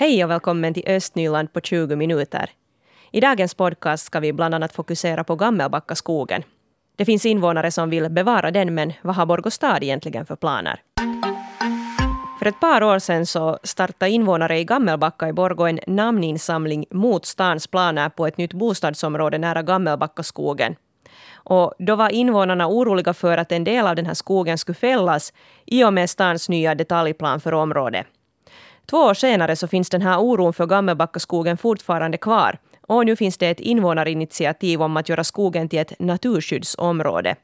[0.00, 2.50] Hej och välkommen till Östnyland på 20 minuter.
[3.10, 6.42] I dagens podcast ska vi bland annat fokusera på Gammelbackaskogen.
[6.96, 10.80] Det finns invånare som vill bevara den, men vad har Borgostad egentligen för planer?
[12.38, 17.26] För ett par år sedan så startade invånare i Gammelbacka i Borgå en namninsamling mot
[17.26, 20.76] stans planer på ett nytt bostadsområde nära Gammelbackaskogen.
[21.34, 25.32] Och då var invånarna oroliga för att en del av den här skogen skulle fällas
[25.66, 28.06] i och med stans nya detaljplan för området.
[28.90, 32.58] Två år senare så finns den här oron för Gammelbackaskogen fortfarande kvar.
[32.86, 37.36] Och nu finns det ett invånarinitiativ om att göra skogen till ett naturskyddsområde.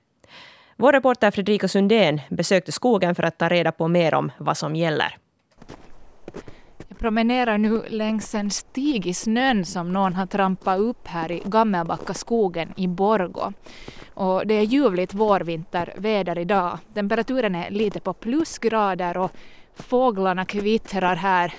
[0.76, 4.76] Vår reporter Fredrika Sundén besökte skogen för att ta reda på mer om vad som
[4.76, 5.16] gäller.
[6.88, 11.42] Jag promenerar nu längs en stig i snön som någon har trampat upp här i
[11.44, 13.52] Gammelbackaskogen i Borgå.
[14.14, 16.78] Och det är ljuvligt vårvinterväder idag.
[16.94, 19.32] Temperaturen är lite på plusgrader och
[19.76, 21.54] fåglarna kvittrar här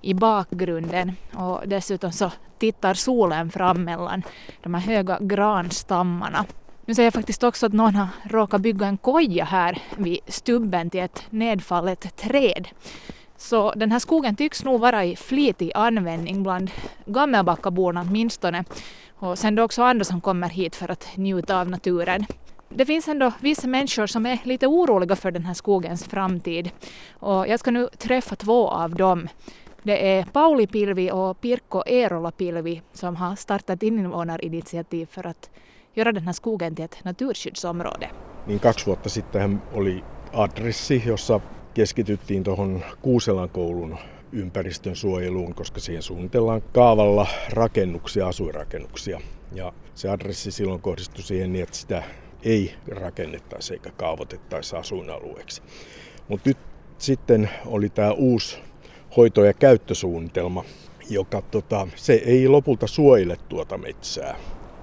[0.00, 4.22] i bakgrunden och dessutom så tittar solen fram mellan
[4.62, 6.44] de här höga granstammarna.
[6.84, 10.90] Nu ser jag faktiskt också att någon har råkat bygga en koja här vid stubben
[10.90, 12.68] till ett nedfallet träd.
[13.36, 16.70] Så den här skogen tycks nog vara i flitig användning bland
[17.06, 18.64] Gammelbackaborna åtminstone.
[19.18, 22.26] Och sen då också andra som kommer hit för att njuta av naturen.
[22.68, 26.70] Det finns ändå vissa människor som är lite oroliga för den här skogens framtid.
[27.12, 29.28] Och jag ska nu träffa två av dem.
[29.82, 35.50] Det är Pauli Pilvi och Pirkko Eerola Pilvi som har startat invånarinitiativ för att
[35.94, 38.08] göra den här skogen till ett naturskyddsområde.
[38.46, 41.40] Niin kaksi vuotta sitten oli adressi, jossa
[41.74, 43.96] keskityttiin tuohon Kuuselan koulun
[44.32, 49.20] ympäristön suojeluun, koska siihen suunnitellaan kaavalla rakennuksia, asuinrakennuksia.
[49.54, 52.02] Ja se adressi silloin kohdistui siihen niin, että sitä
[52.42, 55.62] ei rakennettaisi eikä kaavoitettaisi asuinalueeksi.
[56.28, 56.58] Mutta nyt
[56.98, 58.58] sitten oli tämä uusi
[59.16, 60.64] hoito- ja käyttösuunnitelma,
[61.10, 64.36] joka tota, se ei lopulta suojele tuota metsää.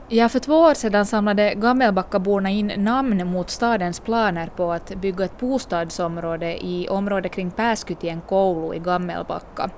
[0.09, 5.25] Ja, för två år sedan samlade Gammelbackaborna in namn mot stadens planer på att bygga
[5.25, 9.69] ett bostadsområde i området kring Pääskytien koulu i Gammelbacka.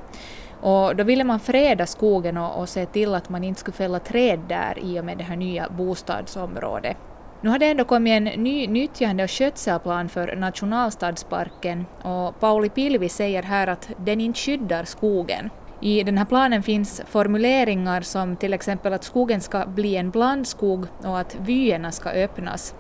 [0.62, 4.00] Och då ville man freda skogen och, och se till att man inte skulle fälla
[4.00, 6.98] träd där i och med det här nya bostadsområdet.
[7.42, 13.10] Nu har det ändå kommit en ny nyttjande och skötselplan för nationalstadsparken och Pauli Pilvi
[13.10, 15.50] säger här att den inte skyddar skogen.
[15.82, 20.86] I den här planen finns formuleringar som till exempel att skogen ska bli en blandskog
[21.04, 22.76] och att vyerna ska öppnas.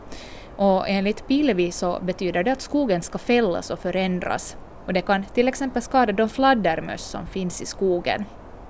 [0.55, 4.57] Och enligt Pilvi så betyder det att skogen ska fällas och förändras.
[4.85, 8.25] Och det kan till exempel skada de fladdermöss som finns i skogen.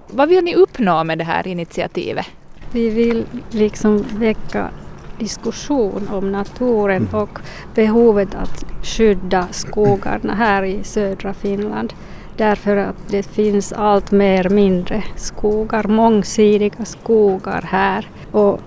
[0.08, 2.26] Vad vill ni uppnå med det här initiativet?
[2.72, 4.70] Vi vill liksom väcka
[5.20, 7.22] diskussion om naturen mm.
[7.22, 7.40] och
[7.76, 11.94] behovet att skydda skogarna här i södra Finland.
[12.38, 18.10] Därför att det finns allt mer mindre skogar, mångsidiga skogar här.
[18.32, 18.62] Och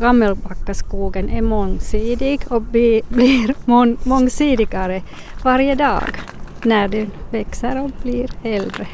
[0.00, 5.02] Gammelbackaskogen är mångsidig och blir mångsidigare
[5.44, 6.02] varje dag
[6.62, 8.86] när den växer och blir äldre.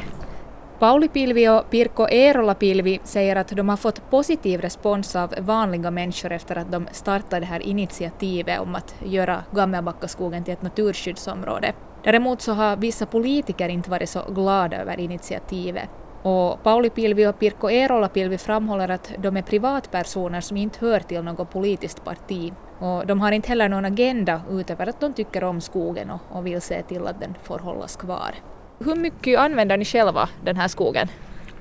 [0.85, 5.91] Pauli Pilvi och Pirko Eerola Pilvi säger att de har fått positiv respons av vanliga
[5.91, 11.73] människor efter att de startade det här initiativet om att göra Gammelbackaskogen till ett naturskyddsområde.
[12.03, 15.89] Däremot så har vissa politiker inte varit så glada över initiativet.
[16.21, 20.99] Och Pauli Pilvi och Pirko Eerola Pilvi framhåller att de är privatpersoner som inte hör
[20.99, 22.53] till något politiskt parti.
[22.79, 26.45] Och de har inte heller någon agenda utöver att de tycker om skogen och, och
[26.45, 28.35] vill se till att den får hållas kvar.
[28.79, 31.09] Hur mycket använder ni själva den här skogen?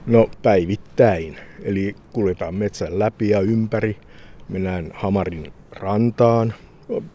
[0.07, 1.37] No päivittäin.
[1.63, 3.97] Eli kuljetaan metsän läpi ja ympäri.
[4.49, 6.55] Mennään Hamarin rantaan.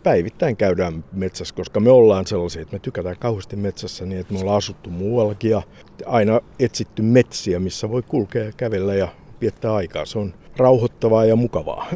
[0.03, 4.39] Päivittäin käydään metsässä, koska me ollaan sellaisia, että me tykätään kauheasti metsässä niin, että me
[4.39, 5.61] ollaan asuttu muuallakin ja
[6.05, 9.07] aina etsitty metsiä, missä voi kulkea ja kävellä ja
[9.41, 10.05] viettää aikaa.
[10.05, 11.87] Se on rauhoittavaa ja mukavaa.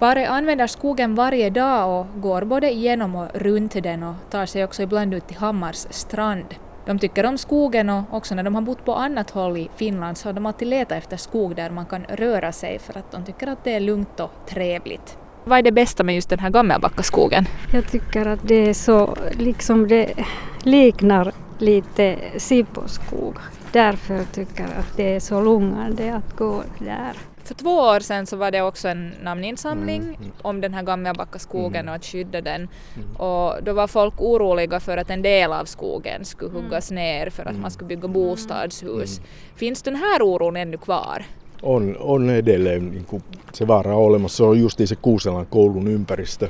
[0.00, 4.64] Pare använder skogen varje dag och går både igenom och runt den och tar sig
[4.64, 6.54] också ibland ut till Hammars strand.
[6.86, 10.18] De tycker om skogen och också när de har bott på annat håll i Finland
[10.18, 13.24] så har de alltid letat efter skog där man kan röra sig för att de
[13.24, 15.16] tycker att det är lugnt och trevligt.
[15.44, 17.44] Vad är det bästa med just den här Gammelbackaskogen?
[17.72, 20.14] Jag tycker att det är så, liksom det
[20.62, 23.36] liknar lite Sibboskog.
[23.72, 27.31] Därför tycker jag att det är så lugnande att gå där.
[27.44, 30.14] För två år sedan så var det också en namninsamling mm.
[30.14, 30.32] mm.
[30.42, 31.88] om den här Gammelbackaskogen mm.
[31.88, 32.68] och att skydda den.
[32.96, 33.16] Mm.
[33.16, 36.62] Och då var folk oroliga för att en del av skogen skulle mm.
[36.62, 39.20] huggas ner för att man skulle bygga bostadshus.
[39.56, 41.24] Finns den här oron ännu kvar?
[41.62, 43.22] On, on edelleen, niin kuin
[43.52, 44.36] se vaara on olemassa.
[44.36, 46.48] Se on justiin se Kuuselan koulun ympäristö,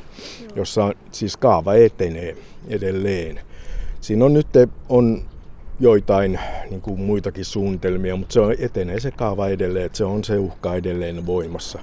[0.56, 2.37] jossa siis kaava etenee
[2.69, 3.41] edelleen.
[4.00, 4.47] Siinä on nyt
[4.89, 5.23] on
[5.82, 6.40] joitain
[6.70, 10.38] niin kuin muitakin suunnitelmia, mutta se on, etenee se kaava edelleen, että se on se
[10.38, 11.79] uhka edelleen voimassa.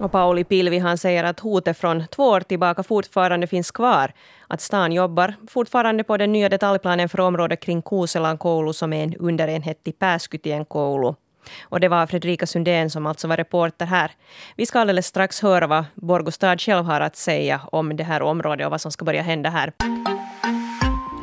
[0.00, 4.12] Och Pauli Pilvi han säger att hotet från två år tillbaka fortfarande finns kvar.
[4.48, 9.04] Att stan jobbar fortfarande på den nya detaljplanen för området kring Kuuselan koulu som är
[9.04, 11.14] en underenhet till Pääskytien koulu.
[11.62, 14.10] Och det var Fredrika Sundén som alltså var reporter här.
[14.56, 18.66] Vi ska alldeles strax höra vad Borgostad själv har att säga om det här området
[18.66, 19.72] och vad som ska börja hända här.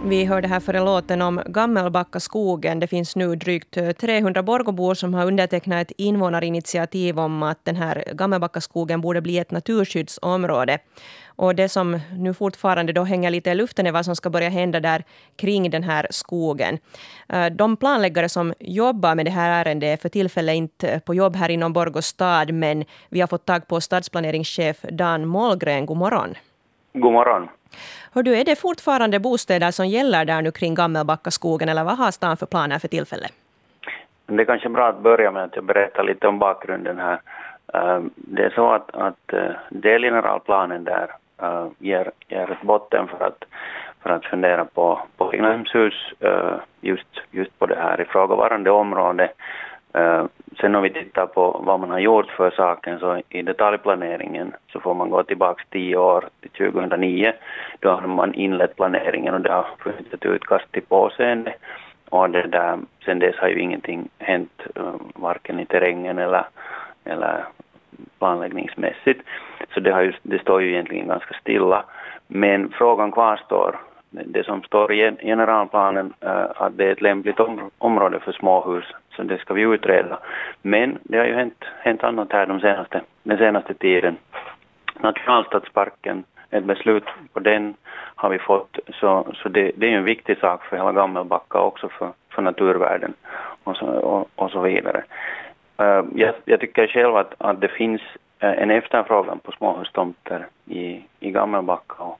[0.04, 2.80] Vi hörde här före låten om Gammelbacka skogen.
[2.80, 7.76] Det finns nu drygt eh, 300 Borgobor som har undertecknat ett invånarinitiativ om att den
[7.76, 10.80] här Gammelbacka skogen borde bli ett naturskyddsområde.
[11.26, 14.50] Och det som nu fortfarande då hänger lite i luften är vad som ska börja
[14.50, 15.04] hända där
[15.36, 16.78] kring den här skogen.
[17.30, 21.36] Eh, de planläggare som jobbar med det här ärendet är för tillfället inte på jobb
[21.36, 25.86] här inom Borgå stad, men vi har fått tag på stadsplaneringschef Dan Målgren.
[25.86, 26.36] God morgon.
[26.94, 27.48] God morgon.
[28.14, 32.12] Hör du, är det fortfarande bostäder som gäller där nu kring Gammelbackaskogen eller vad har
[32.12, 33.32] stan för planer för tillfället?
[34.26, 37.22] Det är kanske bra att börja med att jag berättar lite om bakgrunden här.
[37.74, 41.10] Ehm, det är så att, att eh, delgeneralplanen där
[41.42, 43.44] eh, ger, ger ett botten för att,
[44.04, 49.32] för att fundera på, på egnahemshus eh, just, just på det här ifrågavarande området.
[49.94, 50.30] Ehm,
[50.62, 54.80] Sen om vi tittar på vad man har gjort för saken så i detaljplaneringen så
[54.80, 57.34] får man gå tillbaka tio år till 2009.
[57.80, 61.54] Då har man inlett planeringen och det har funnits ett utkast till påseende.
[62.10, 66.46] Och det där, sen dess har ju ingenting hänt, eh, varken i terrängen eller,
[67.06, 67.46] eller
[68.20, 69.22] planläggningsmässigt.
[69.74, 71.84] Så det, har ju, det står ju egentligen ganska stilla.
[72.28, 73.80] Men frågan kvarstår.
[74.10, 78.86] Det som står i generalplanen äh, att det är ett lämpligt om, område för småhus,
[79.16, 80.20] så det ska vi utreda.
[80.62, 84.18] Men det har ju hänt, hänt annat här de senaste, den senaste tiden.
[85.00, 87.04] Nationalstadsparken, ett beslut
[87.34, 87.74] på den
[88.16, 91.90] har vi fått, så, så det, det är en viktig sak för hela Gammelbacka också
[91.90, 93.14] för, för naturvärden
[93.64, 95.04] och så, och, och så vidare.
[95.78, 98.02] Eh, jag, jag, tycker själv att, att det finns
[98.40, 102.20] eh, en efterfrågan på småhustomter i, i Gammelbacka och,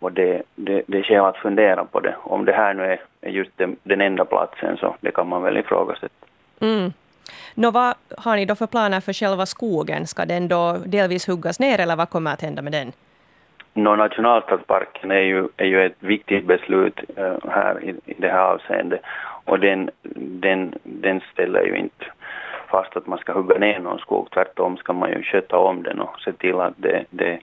[0.00, 2.16] och det, det, det är skäl att fundera på det.
[2.22, 5.42] Om det här nu är, är just den, den enda platsen så det kan man
[5.42, 6.26] väl ifrågasätta.
[6.60, 6.92] Mm.
[7.54, 10.06] Nå, vad har ni då för planer för själva skogen?
[10.06, 12.92] Ska den då delvis huggas ner eller vad kommer att hända med den?
[13.74, 18.40] Nå, nationalstadsparken är ju, är ju ett viktigt beslut uh, här i, i det här
[18.54, 19.00] avseendet
[19.44, 19.90] och den,
[20.42, 22.04] den, den ställer ju inte
[22.70, 24.30] fast att man ska hugga ner någon skog.
[24.30, 27.38] Tvärtom ska man ju sköta om den och se till att det, det,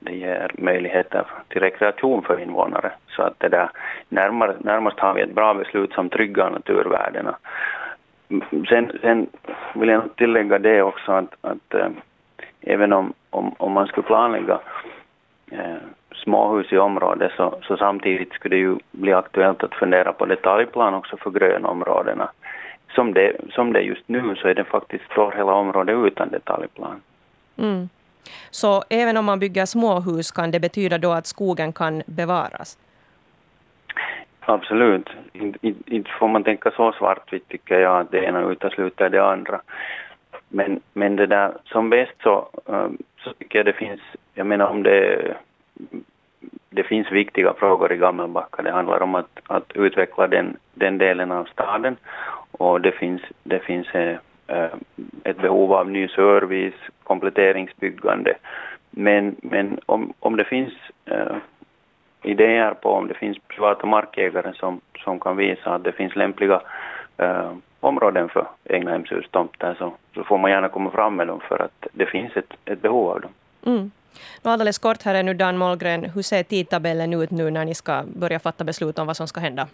[0.00, 2.92] det ger möjligheter till rekreation för invånare.
[3.08, 3.70] Så att det där,
[4.08, 7.36] närmare, närmast har vi ett bra beslut som tryggar naturvärdena.
[8.68, 9.26] Sen, sen
[9.74, 11.88] vill jag tillägga det också att, att äh,
[12.60, 14.60] även om, om, om man skulle planlägga
[15.50, 15.76] äh,
[16.14, 20.94] småhus i området så, så samtidigt skulle det ju bli aktuellt att fundera på detaljplan
[20.94, 22.30] också för grönområdena
[22.94, 26.30] som det, som det är just nu så är det faktiskt står hela området utan
[26.30, 27.00] detaljplan.
[27.56, 27.88] Mm.
[28.50, 32.78] Så även om man bygger småhus kan det betyda då att skogen kan bevaras?
[34.40, 35.08] Absolut.
[35.86, 39.60] Inte får man tänka så svartvitt tycker jag att det ena utesluter det andra.
[40.48, 44.00] Men, men det där som bäst så, ehm, så tycker jag det finns,
[44.34, 45.36] jag menar om det
[46.70, 48.62] det finns viktiga frågor i Gammelbacka.
[48.62, 51.96] Det handlar om att, att utveckla den, den delen av staden
[52.50, 54.16] och det finns, det finns eh,
[54.50, 54.70] Eh,
[55.24, 58.34] ett behov av ny service, kompletteringsbyggande.
[58.90, 60.72] Men, men om, om det finns
[61.04, 61.36] eh,
[62.22, 66.62] idéer på om det finns privata markägare som, som kan visa att det finns lämpliga
[67.16, 71.86] eh, områden för egnahemshustomter så, så får man gärna komma fram med dem för att
[71.92, 73.30] det finns ett, ett behov av dem.
[73.66, 73.90] Mm.
[74.42, 78.02] alldeles kort här är nu Dan Mollgren, hur ser tidtabellen ut nu när ni ska
[78.06, 79.68] börja fatta beslut om vad som ska hända?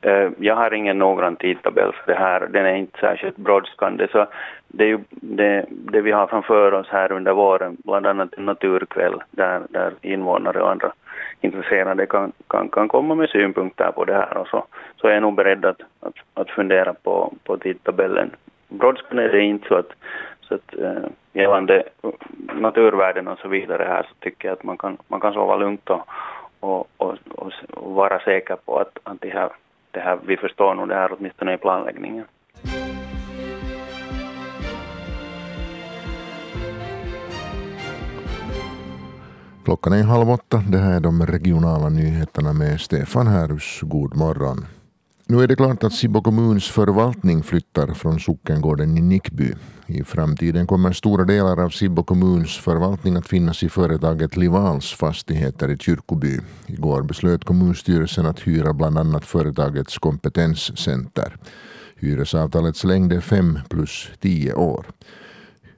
[0.00, 4.08] Eh, jag har ingen noggrann tidtabell för det här, den är inte särskilt brådskande.
[4.12, 4.26] Så
[4.68, 8.44] det, är ju det, det, vi har framför oss här under våren, bland annat en
[8.44, 10.92] naturkväll där, där invånare och andra
[11.40, 14.64] intresserade kan, kan, kan komma med synpunkter på det här och så,
[14.96, 18.30] så är jag nog beredd att, att, att fundera på, på tidtabellen.
[18.68, 19.92] Brådskande är det inte så att,
[20.40, 21.82] så att äh, gällande
[22.54, 25.90] naturvärden och så vidare här så tycker jag att man kan, man kan sova lugnt
[25.90, 26.08] och,
[26.60, 29.48] och, och, och, och vara säker på att, att de här
[29.96, 32.24] det här, vi förstår nog det här åtminstone i planläggningen.
[39.64, 40.56] Klockan är halv åtta.
[40.68, 43.80] Det här är de regionala nyheterna med Stefan Härus.
[43.82, 44.75] God morgon.
[45.28, 49.54] Nu är det klart att Sibbo kommuns förvaltning flyttar från sockengården i Nickby.
[49.86, 55.70] I framtiden kommer stora delar av Sibbo kommuns förvaltning att finnas i företaget Livals fastigheter
[55.70, 56.40] i Kyrkoby.
[56.66, 61.36] Igår beslöt kommunstyrelsen att hyra bland annat företagets kompetenscenter.
[61.96, 64.86] Hyresavtalets längd är fem plus tio år.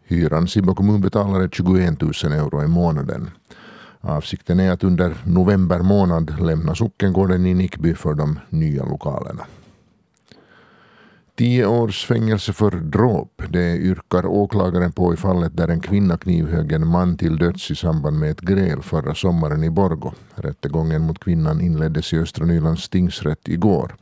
[0.05, 3.31] Hyran Sibbo kommun betalar är 21 000 euro i månaden.
[4.01, 9.43] Avsikten är att under november månad lämna sockengården i Nickby för de nya lokalerna.
[11.39, 16.73] Tio års fängelse för dråp, det yrkar åklagaren på i fallet där en kvinna knivhögg
[16.73, 20.13] en man till döds i samband med ett gräl förra sommaren i Borgo.
[20.35, 23.97] Rättegången mot kvinnan inleddes i Östra Nylands tingsrätt igår.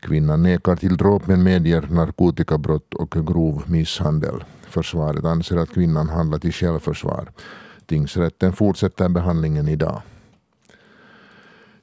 [0.00, 4.44] Kvinnan nekar till dråp men medger narkotikabrott och grov misshandel.
[4.62, 7.28] Försvaret anser att kvinnan handlat i självförsvar.
[7.92, 10.02] Tingsrätten fortsätter behandlingen idag.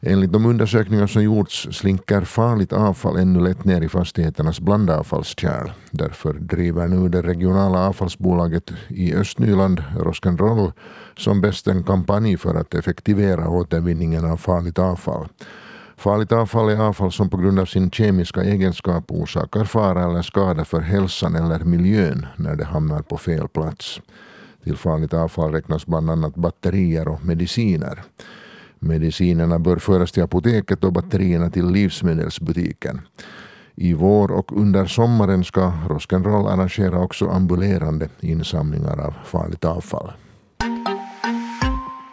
[0.02, 5.72] Enligt de undersökningar som gjorts slinker farligt avfall ännu lätt ner i fastigheternas blandavfallskärl.
[5.92, 10.72] Därför driver nu det regionala avfallsbolaget i Östnyland, Rock'n'Roll,
[11.18, 15.28] som bäst en kampanj för att effektivera återvinningen av farligt avfall.
[15.98, 20.66] Farligt avfall är avfall som på grund av sin kemiska egenskap orsakar fara eller skada
[20.66, 24.02] för hälsan eller miljön när det hamnar på fel plats.
[24.64, 28.04] Till farligt avfall räknas bland annat batterier och mediciner.
[28.80, 33.02] Medicinerna bör föras till apoteket och batterierna till livsmedelsbutiken.
[33.76, 40.12] I vår och under sommaren ska Rock'n'Roll arrangera också ambulerande insamlingar av farligt avfall.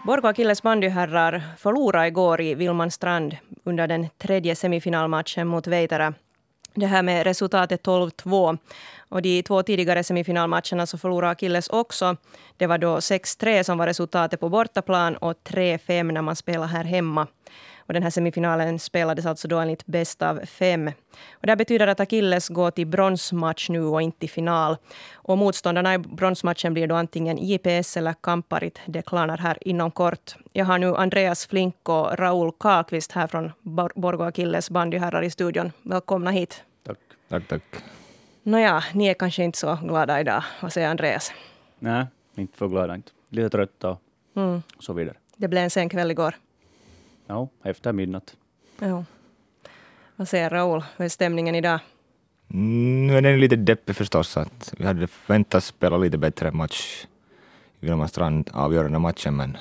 [0.06, 6.14] Borgå Akilles bandyherrar förlorade igår i Vilmanstrand under den tredje semifinalmatchen mot Veitara.
[6.78, 8.58] Det här med resultatet 12-2.
[9.08, 12.16] Och de två tidigare semifinalmatcherna så förlorade Akilles också.
[12.56, 16.84] Det var då 6-3 som var resultatet på bortaplan och 3-5 när man spelade här
[16.84, 17.26] hemma.
[17.86, 20.90] Och den här semifinalen spelades alltså då enligt bäst av fem.
[21.32, 24.76] Och det betyder att Akilles går till bronsmatch nu och inte till final.
[25.14, 28.80] Och motståndarna i bronsmatchen blir då antingen JPS eller Kamparit.
[28.86, 30.36] Det klarnar här inom kort.
[30.52, 33.52] Jag har nu Andreas Flink och Raul Karlqvist här från
[33.94, 35.72] Borgå Akilles bandyherrar i studion.
[35.82, 36.62] Välkomna hit.
[36.86, 36.98] Tack.
[37.28, 37.62] Tack, tack.
[38.42, 40.44] Nåja, ni är kanske inte så glada idag.
[40.62, 41.32] Vad säger Andreas?
[41.78, 42.94] Nej, inte för glada.
[42.94, 43.10] Inte.
[43.28, 44.00] Lite trötta och
[44.36, 44.62] mm.
[44.80, 45.16] så vidare.
[45.36, 46.34] Det blev en sen kväll igår.
[47.26, 48.36] Ja, efter midnatt.
[48.78, 49.04] Ja.
[50.16, 50.84] Vad säger Raoul?
[50.96, 51.80] Hur är stämningen idag?
[52.50, 54.36] Mm, nu är den lite deppig förstås.
[54.36, 57.06] Att vi hade väntat spela lite bättre match
[57.80, 59.56] i Vilmastrand, avgörande matchen, men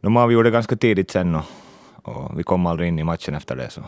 [0.00, 1.44] de avgjorde ganska tidigt sen och,
[2.02, 3.82] och, vi kom aldrig in i matchen efter det, så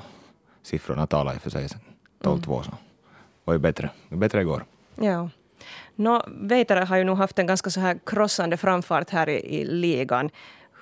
[0.63, 1.81] siffrorna talar för sig sen.
[2.21, 2.65] 12-2 mm.
[2.65, 2.71] så
[3.45, 3.91] var ju bättre.
[4.09, 4.65] Bättre igår.
[4.95, 5.31] Ja.
[5.95, 9.65] Nå, Veitare har ju nog haft en ganska så här krossande framfart här i, i
[9.65, 10.31] ligan.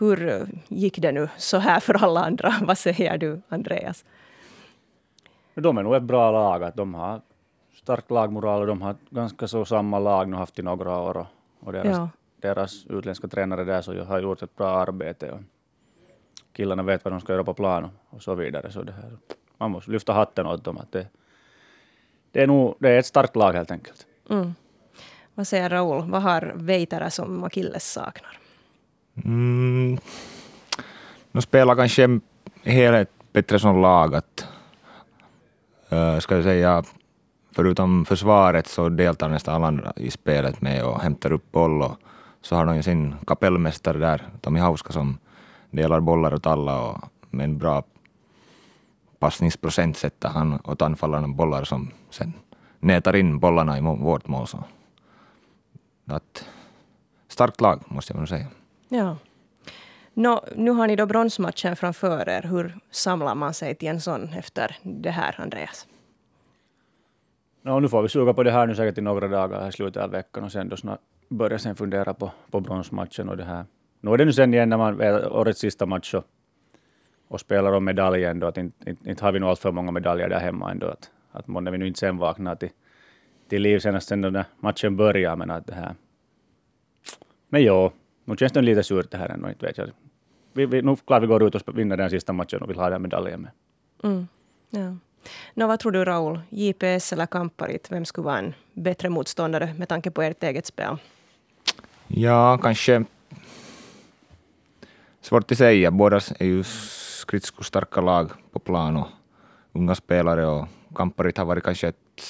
[0.01, 2.55] Hur gick det nu så här för alla andra?
[2.63, 4.05] Vad säger du, Andreas?
[5.55, 6.65] De är nog ett bra lag.
[6.65, 7.21] Att de har
[7.75, 11.27] stark lagmoral och de har ganska så samma lag nu haft i några år.
[11.61, 12.09] Och deras, ja.
[12.37, 15.31] deras utländska tränare där så har gjort ett bra arbete.
[15.31, 15.41] Och
[16.53, 18.73] killarna vet vad de ska göra på plan och så vidare.
[18.73, 19.19] Så det här,
[19.59, 20.79] man måste lyfta hatten åt dem.
[20.79, 21.07] Att det,
[22.33, 24.07] det, är nog, det är ett starkt lag helt enkelt.
[24.31, 24.55] Mm.
[25.35, 26.11] Vad säger Raoul?
[26.11, 28.40] Vad har Veitara som Akilles saknar?
[29.25, 29.99] Mm.
[31.33, 32.21] De spelar kanske
[32.63, 34.15] helhet bättre som lag.
[34.15, 34.47] Att,
[35.93, 36.83] uh, eh, ska jag säga,
[37.53, 41.83] förutom försvaret så deltar nästan alla andra i spelet med och hämtar upp boll.
[41.83, 41.97] Och
[42.43, 45.19] så har de ju sin kapellmästare där, Tommy Hauska, som
[45.71, 47.83] delar bollar åt alla och med en bra
[49.19, 52.33] passningsprocent sätter han åt anfallarna bollar som sen
[52.79, 54.47] nätar in bollarna i vårt mål.
[54.47, 54.65] Så.
[56.07, 56.45] Att,
[57.29, 58.47] starkt lag, måste jag nog säga.
[58.93, 59.17] Ja.
[60.15, 62.43] No, nu har ni då bronsmatchen framför er.
[62.43, 65.87] Hur samlar man sig till en sån efter det här, Andreas?
[67.63, 70.03] No, nu får vi suga på det här nu säkert i några dagar i slutet
[70.03, 73.65] av veckan och sen då snart börja sen fundera på, på bronsmatchen och det här.
[74.01, 76.25] Nu är det nu sen igen när man vet årets sista match och,
[77.29, 78.25] och spelar om medalj.
[78.25, 80.87] ändå, att inte, inte, inte har vi nog för många medaljer där hemma ändå.
[80.87, 82.71] Att, att månne vi nu inte sen vaknar till,
[83.49, 85.95] till liv senast sen när matchen börjar, men att det här.
[87.49, 87.93] Men jo,
[88.31, 89.91] nu känns det lite surt det här ändå, inte vet jag.
[90.53, 92.91] Vi, vi, nu klart vi går ut och vinner den sista matchen och vill ha
[92.91, 93.51] den medaljen med.
[94.03, 94.29] Mm.
[94.71, 94.97] Ja.
[95.55, 99.89] Nå, vad tror du Raul, JPS eller Kamparit, vem skulle vara en bättre motståndare med
[99.89, 100.97] tanke på ert eget spel?
[102.07, 103.05] Ja, kanske
[105.21, 105.91] svårt att säga.
[105.91, 109.09] Båda är ju skridskostarka lag på plan och
[109.73, 112.23] unga spelare och Kamparit har varit kanske ett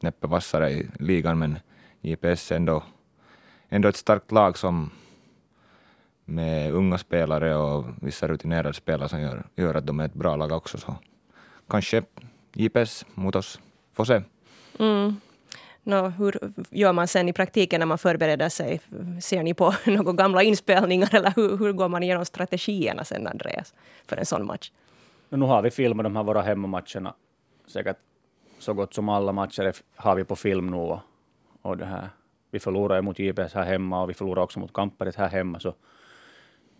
[0.00, 1.58] snäppe vassare i ligan men
[2.00, 2.82] JPS är ändå,
[3.68, 4.90] ändå ett starkt lag som
[6.30, 10.36] med unga spelare och vissa rutinerade spelare som gör, gör att de är ett bra
[10.36, 10.78] lag också.
[10.78, 10.96] Så
[11.68, 12.02] kanske
[12.52, 13.60] JPS mot oss.
[13.92, 14.22] Får se.
[14.78, 15.20] Mm.
[15.82, 16.38] No, hur
[16.70, 18.80] gör man sen i praktiken när man förbereder sig?
[19.22, 23.74] Ser ni på några gamla inspelningar eller hur, hur går man igenom strategierna sen, Andreas,
[24.06, 24.72] för en sån match?
[25.28, 27.14] Nu har vi filmat de här våra hemmamatcherna.
[27.66, 27.96] Säkert
[28.58, 30.76] så gott som alla matcher har vi på film nu.
[30.76, 30.98] Och,
[31.62, 32.08] och det här.
[32.50, 35.60] Vi förlorar mot JPS här hemma och vi förlorar också mot Kamperit här hemma.
[35.60, 35.74] Så,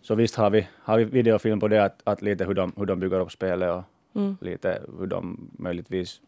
[0.01, 2.85] så visst har vi, har vi videofilm på det, att, att lite hur de, hur
[2.85, 3.83] de bygger upp spelet och
[4.15, 4.37] mm.
[4.41, 6.21] lite hur de möjligtvis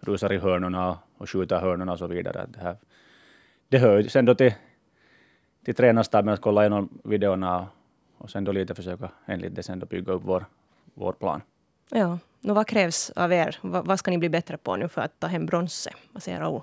[0.00, 2.46] rusar i hörnorna och skjuter hörnorna och så vidare.
[2.48, 2.76] Det, här,
[3.68, 4.54] det hör ju sen då till,
[5.64, 7.66] till tränarstaben att kolla igenom videorna
[8.18, 10.44] och sen då lite försöka enligt det sen då bygga upp vår,
[10.94, 11.40] vår plan.
[11.90, 13.58] Ja, nu vad krävs av er?
[13.60, 15.94] Vad, vad ska ni bli bättre på nu för att ta hem bronset?
[16.12, 16.62] Vad säger Raoul?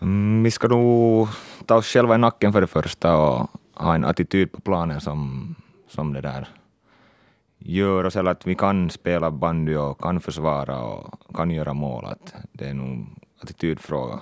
[0.00, 1.28] Mm, vi ska nog
[1.66, 5.54] ta oss själva i nacken för det första och ha en attityd på planen som,
[5.88, 6.48] som det där
[7.58, 12.04] gör oss att vi kan spela bandy och kan försvara och kan göra mål.
[12.04, 13.06] Att det är nog
[13.42, 14.20] attitydfråga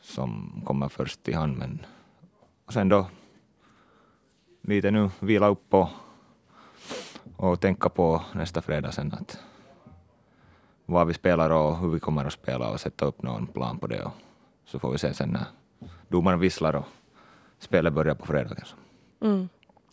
[0.00, 1.58] som kommer först i hand.
[1.58, 1.86] Men
[2.66, 3.06] och sen då
[4.62, 5.88] lite nu vila upp och,
[7.36, 9.38] och tänka på nästa fredag sen att
[10.86, 13.86] vad vi spelar och hur vi kommer att spela och sätta upp någon plan på
[13.86, 14.02] det.
[14.02, 14.12] Och
[14.64, 15.44] så får vi se sen när
[16.08, 16.84] domaren visslar och
[17.58, 18.56] spelet börjar på fredag.
[19.20, 19.48] Mm.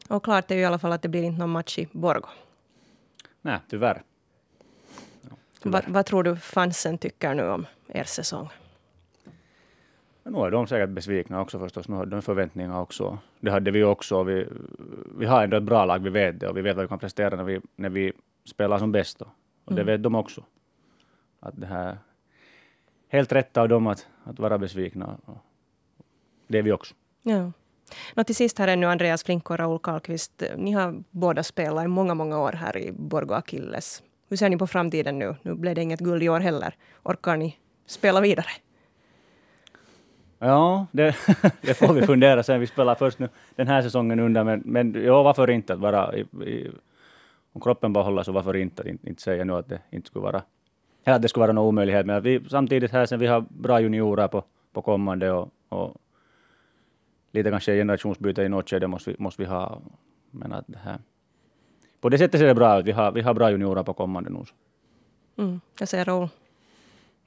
[0.10, 2.28] Och klart är ju i alla fall att det blir inte någon match i Borgo.
[3.42, 4.04] Nej, tyvärr.
[5.22, 5.30] Ja,
[5.62, 5.82] tyvärr.
[5.82, 8.50] Va, vad tror du fansen tycker nu om er säsong?
[10.26, 11.88] nu är de säkert besvikna också förstås.
[11.88, 13.18] Nu har de förväntningar också.
[13.40, 14.24] Det hade vi också.
[14.24, 14.48] Vi,
[15.18, 16.48] vi har ändå ett bra lag, vi vet det.
[16.48, 18.14] Och vi vet vad vi kan prestera när vi, när vi
[18.46, 19.22] spelar som bäst.
[19.22, 19.28] Och,
[19.66, 19.94] och det mm.
[19.94, 20.44] vet de också.
[21.40, 21.98] Att det här,
[23.08, 25.18] helt rätt av dem att, att vara besvikna.
[26.48, 26.96] Det är vi också.
[27.28, 27.52] Ja.
[28.16, 30.44] Nå, till sist här är nu Andreas Flink och Raoul Karlqvist.
[30.58, 34.04] Ni har båda spelat i många, många år här i Borgo Akilles.
[34.30, 35.36] Hur ser ni på framtiden nu?
[35.42, 36.76] Nu blev det inget guld i år heller.
[37.04, 38.50] Orkar ni spela vidare?
[40.40, 41.16] Ja, det,
[41.62, 42.60] det får vi fundera sen.
[42.60, 46.16] Vi spelar först nu den här säsongen under, men, men ja, varför inte att vara
[46.16, 46.72] i, i,
[47.54, 50.08] om kroppen bara håller så varför inte att inte, inte säga nu att det inte
[50.08, 50.42] skulle vara
[51.06, 52.06] att det skulle vara någon omöjlighet.
[52.06, 55.96] Men vi, samtidigt här sen vi har bra juniorer på, på kommande och, och
[57.36, 59.82] lite kanske generationsbyte i något skede måste vi, måste vi ha.
[60.32, 61.00] Men att det här,
[62.02, 62.86] på det sättet ser det bra ut.
[62.86, 64.44] Vi har, vi har bra juniorer på kommande nu.
[65.38, 66.30] Mm, jag säger Raoul.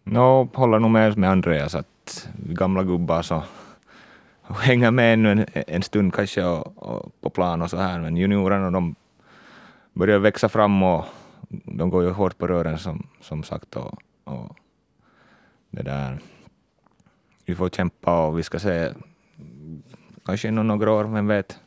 [0.04, 3.42] No, håller nog med med Andreas att gamla gubbar så
[4.42, 8.16] hänger med ännu en, en stund kanske och, och på plan och så här, men
[8.16, 8.94] juniorerna de
[9.92, 11.04] börjar växa fram och
[11.48, 14.56] de går ju hårt på rören som, som sagt och, och
[15.70, 16.18] det där.
[17.44, 18.92] Vi får kämpa och vi ska se
[20.28, 21.58] kanske inom några år, vem vet.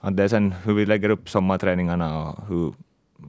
[0.00, 2.74] Att det är sen hur vi lägger upp sommarträningarna och hur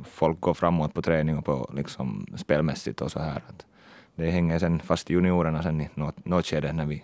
[0.03, 3.41] folk går framåt på träning och på liksom spelmässigt och så här.
[3.47, 3.65] Att
[4.15, 7.03] det hänger sen fast juniorerna sen i något, något skede när vi,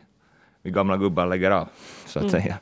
[0.61, 1.67] vi gamla gubbar lägger av,
[2.05, 2.41] så att mm.
[2.41, 2.57] säga.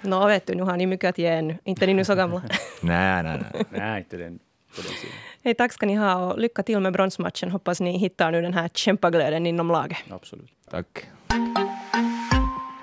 [0.00, 1.58] Nå, vet du, nu har ni mycket att ge ännu.
[1.64, 2.42] Inte ni nu så gamla.
[2.82, 3.64] nej, nej, nej.
[3.70, 4.38] nej, inte den,
[4.76, 5.16] på den sidan.
[5.44, 7.50] Hej, tack ska ni ha och lycka till med bronsmatchen.
[7.50, 9.98] Hoppas ni hittar nu den här kämpaglöden inom laget.
[10.10, 10.52] Absolut.
[10.70, 11.10] Tack.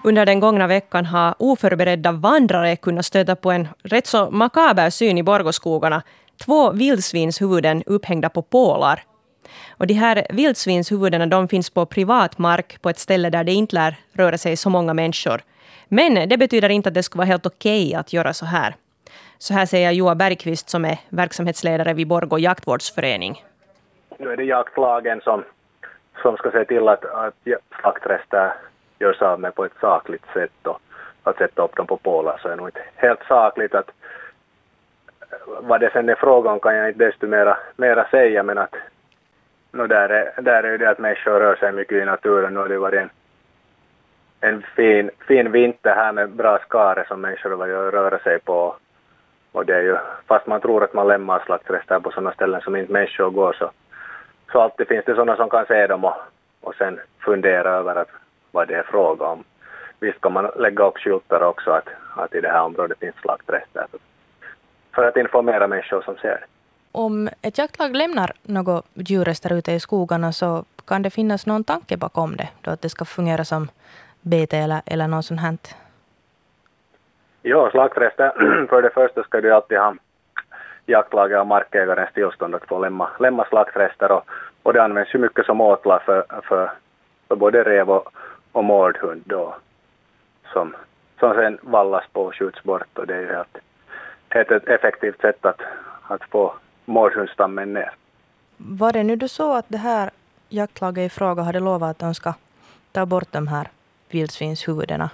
[0.08, 5.18] Under den gångna veckan har oförberedda vandrare kunnat stöta på en rätt så makaber syn
[5.18, 6.04] i Borgåskogarna.
[6.46, 9.04] Två vildsvinshuvuden upphängda på pålar.
[9.70, 13.76] Och de här vildsvinshuvudena de finns på privat mark på ett ställe där det inte
[13.76, 15.42] lär röra sig så många människor.
[15.88, 18.76] Men det betyder inte att det skulle vara helt okej okay att göra så här.
[19.38, 23.44] Så här säger Joa Bergqvist som är verksamhetsledare vid Borgå jaktvårdsförening.
[24.18, 25.44] Nu är det jaktlagen som,
[26.22, 27.36] som ska se till att, att
[29.00, 30.82] gör görs av med på ett sakligt sätt och
[31.24, 33.92] att sätta upp dem på pålar så är nog inte helt sakligt att
[35.60, 38.76] vad det sen är fråga om kan jag inte desto mera, mera säga men att
[39.72, 42.54] no, där, är, där är ju det att människor rör sig mycket i naturen.
[42.54, 43.10] Nu har det varit en,
[44.40, 48.76] en fin, fin vinter här med bra skare som människor har varit röra sig på.
[49.52, 52.76] Och det är ju, fast man tror att man lämnar slaktrester på sådana ställen som
[52.76, 53.72] inte människor går så,
[54.52, 56.16] så alltid finns det sådana som kan se dem och,
[56.62, 58.10] och sen fundera över att
[58.58, 59.44] vad det är fråga om.
[60.00, 63.86] Visst kan man lägga upp skyltar också att, att i det här området finns slaktrester
[64.96, 66.46] för att informera människor som ser.
[66.92, 71.98] Om ett jaktlag lämnar några djurrester ute i skogarna så kan det finnas någon tanke
[71.98, 73.68] bakom det, då att det ska fungera som
[74.22, 75.58] bete eller, eller något sånt här?
[77.42, 78.32] Ja, slaktrester,
[78.70, 79.96] för det första ska du alltid ha
[80.86, 84.24] jaktlaget och markägarens tillstånd att få lämna, lämna slaktrester och,
[84.64, 86.72] och det används ju mycket som åtlar för, för,
[87.28, 88.12] för både rev och,
[88.58, 89.56] och mårdhund då,
[90.54, 90.76] som,
[91.20, 93.42] som sen vallas på och skjuts bort och det är ju
[94.30, 95.62] ett, ett effektivt sätt att,
[96.08, 96.54] att få
[96.86, 97.92] mårdhundstammen ner.
[98.58, 100.10] var det nu då så att det här
[100.50, 102.34] jaktlaget i fråga hade lovat att de ska
[102.92, 103.68] ta bort de här
[104.10, 105.10] vildsvinshuvudena?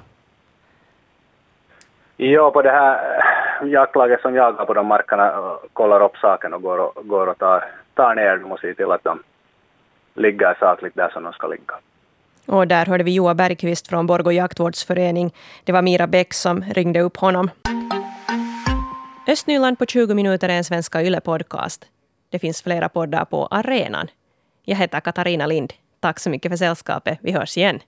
[2.18, 3.24] Ja, på det här
[3.64, 7.66] jaktlaget som jagar på de markerna kollar upp saken och går och, går och tar,
[7.94, 9.24] tar ner dem och ser till att de
[10.14, 11.76] ligger sakligt där som de ska ligga.
[12.46, 15.34] Och där hörde vi Joa Bergqvist från Borgå jaktvårdsförening.
[15.64, 17.50] Det var Mira Bäck som ringde upp honom.
[19.28, 21.82] Östnyland på 20 minuter är en svenska YLE-podcast.
[22.30, 24.08] Det finns flera poddar på arenan.
[24.66, 25.74] Jag heter Katarina Lind.
[26.00, 27.20] Tack så mycket för sällskapet.
[27.22, 27.80] Vi hörs igen.